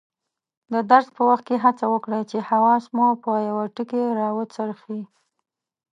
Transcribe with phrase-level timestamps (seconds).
[0.73, 5.01] د درس په وخت هڅه وکړئ چې حواس مو په یوه ټکي راوڅرخي.